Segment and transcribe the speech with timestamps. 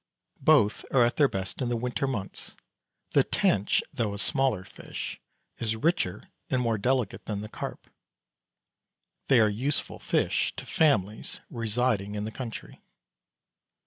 [0.41, 2.55] Both are at their best in the winter months.
[3.11, 5.21] The tench, though a smaller fish,
[5.59, 7.87] is richer and more delicate than the carp.
[9.27, 12.81] They are useful fish to families residing in the country.